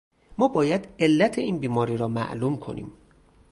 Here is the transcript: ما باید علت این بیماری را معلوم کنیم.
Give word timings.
ما 0.37 0.47
باید 0.47 0.87
علت 0.99 1.37
این 1.37 1.59
بیماری 1.59 1.97
را 1.97 2.07
معلوم 2.07 2.57
کنیم. 2.57 2.93